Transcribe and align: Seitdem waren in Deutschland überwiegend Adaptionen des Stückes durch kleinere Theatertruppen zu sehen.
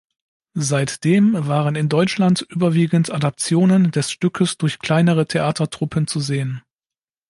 Seitdem 0.57 1.35
waren 1.47 1.75
in 1.75 1.87
Deutschland 1.87 2.41
überwiegend 2.49 3.11
Adaptionen 3.11 3.91
des 3.91 4.09
Stückes 4.09 4.57
durch 4.57 4.79
kleinere 4.79 5.27
Theatertruppen 5.27 6.07
zu 6.07 6.19
sehen. 6.19 6.63